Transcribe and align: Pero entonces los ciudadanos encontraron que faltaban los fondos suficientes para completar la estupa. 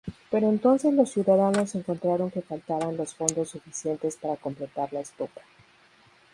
Pero 0.31 0.49
entonces 0.49 0.91
los 0.95 1.11
ciudadanos 1.11 1.75
encontraron 1.75 2.31
que 2.31 2.41
faltaban 2.41 2.97
los 2.97 3.13
fondos 3.13 3.51
suficientes 3.51 4.17
para 4.17 4.35
completar 4.35 4.91
la 4.91 5.01
estupa. 5.01 5.41